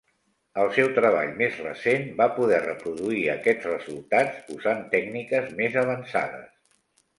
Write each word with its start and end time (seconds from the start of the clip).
El 0.61 0.69
seu 0.77 0.87
treball 0.95 1.29
més 1.41 1.59
recent 1.65 2.07
va 2.21 2.27
poder 2.39 2.63
reproduir 2.63 3.21
aquests 3.35 3.69
resultats 3.71 4.51
usant 4.59 4.83
tècniques 4.99 5.55
més 5.63 5.81
avançades. 5.87 6.53